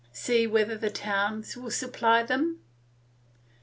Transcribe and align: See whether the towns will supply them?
See 0.11 0.47
whether 0.47 0.75
the 0.79 0.89
towns 0.89 1.55
will 1.55 1.69
supply 1.69 2.23
them? 2.23 2.63